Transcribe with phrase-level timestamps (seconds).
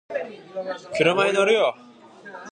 [0.95, 1.77] 車に乗るよ